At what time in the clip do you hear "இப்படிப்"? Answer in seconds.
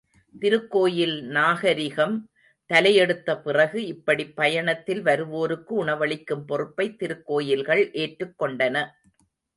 3.85-4.35